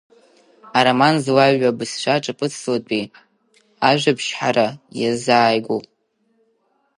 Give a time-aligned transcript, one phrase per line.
[0.77, 3.03] Ароман злаҩу абызшәа ҿаԥыцлатәи
[3.89, 4.67] ажәабжьҳара
[4.99, 5.85] иазааигәоуп.